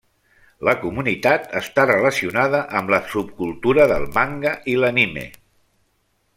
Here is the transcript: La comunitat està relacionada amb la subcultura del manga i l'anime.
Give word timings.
La 0.67 0.73
comunitat 0.85 1.45
està 1.59 1.85
relacionada 1.91 2.63
amb 2.81 2.95
la 2.95 3.01
subcultura 3.13 3.87
del 3.95 4.09
manga 4.19 4.57
i 4.75 4.79
l'anime. 4.81 5.31